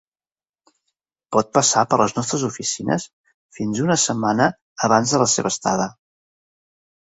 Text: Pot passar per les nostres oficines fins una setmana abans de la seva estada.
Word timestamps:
Pot 1.35 1.51
passar 1.57 1.83
per 1.91 1.99
les 2.01 2.15
nostres 2.19 2.45
oficines 2.47 3.05
fins 3.59 3.83
una 3.85 3.99
setmana 4.05 4.49
abans 4.89 5.15
de 5.17 5.21
la 5.25 5.29
seva 5.35 5.53
estada. 5.57 5.89